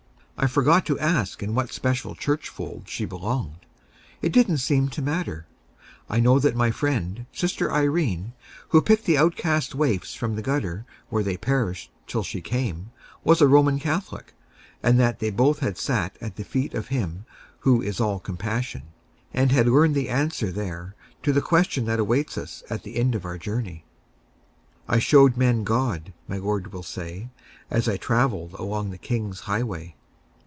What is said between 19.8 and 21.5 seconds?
the answer there to the